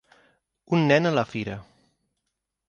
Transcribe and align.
Un 0.77 0.87
nen 0.93 1.09
a 1.09 1.11
la 1.19 1.27
fira. 1.35 1.59